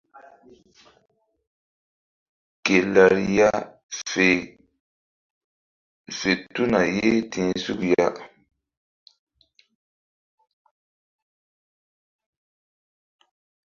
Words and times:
Ke 2.65 2.77
lariya 2.93 3.49
le 4.09 4.29
fe 6.19 6.31
tuna 6.53 6.81
ye 6.95 7.11
ti̧h 7.31 7.51
suk 7.63 7.81
ya. 7.91 8.07